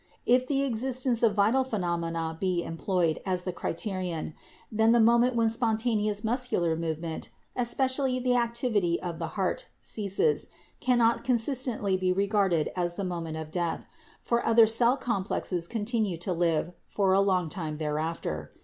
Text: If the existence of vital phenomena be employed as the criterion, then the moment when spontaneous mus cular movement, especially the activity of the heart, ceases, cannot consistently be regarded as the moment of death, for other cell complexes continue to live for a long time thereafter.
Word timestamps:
If 0.25 0.47
the 0.47 0.63
existence 0.63 1.21
of 1.21 1.35
vital 1.35 1.63
phenomena 1.63 2.35
be 2.39 2.63
employed 2.63 3.21
as 3.23 3.43
the 3.43 3.53
criterion, 3.53 4.33
then 4.71 4.93
the 4.93 4.99
moment 4.99 5.35
when 5.35 5.47
spontaneous 5.47 6.23
mus 6.23 6.47
cular 6.47 6.75
movement, 6.75 7.29
especially 7.55 8.17
the 8.17 8.35
activity 8.35 8.99
of 8.99 9.19
the 9.19 9.27
heart, 9.37 9.67
ceases, 9.79 10.47
cannot 10.79 11.23
consistently 11.23 11.97
be 11.97 12.11
regarded 12.11 12.71
as 12.75 12.95
the 12.95 13.03
moment 13.03 13.37
of 13.37 13.51
death, 13.51 13.87
for 14.23 14.43
other 14.43 14.65
cell 14.65 14.97
complexes 14.97 15.67
continue 15.67 16.17
to 16.17 16.33
live 16.33 16.71
for 16.87 17.13
a 17.13 17.21
long 17.21 17.47
time 17.47 17.75
thereafter. 17.75 18.53